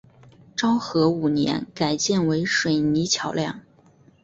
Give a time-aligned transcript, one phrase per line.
[0.55, 3.61] 昭和五年改建为水泥桥梁。